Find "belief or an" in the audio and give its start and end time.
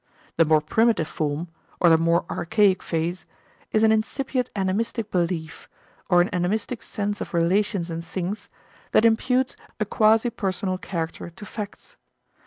5.11-6.29